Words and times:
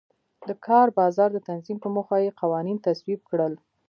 د 0.47 0.49
کار 0.65 0.87
بازار 0.99 1.29
د 1.33 1.39
تنظیم 1.49 1.77
په 1.81 1.89
موخه 1.95 2.17
یې 2.25 2.37
قوانین 2.41 2.77
تصویب 2.87 3.19
کړل. 3.29 3.53